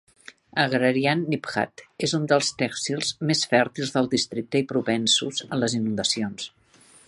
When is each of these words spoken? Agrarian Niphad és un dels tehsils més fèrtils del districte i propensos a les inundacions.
Agrarian 0.61 1.19
Niphad 1.33 1.83
és 2.07 2.15
un 2.19 2.25
dels 2.31 2.49
tehsils 2.61 3.11
més 3.31 3.45
fèrtils 3.53 3.95
del 3.99 4.11
districte 4.15 4.63
i 4.65 4.69
propensos 4.75 5.45
a 5.49 5.61
les 5.65 5.81
inundacions. 5.83 6.53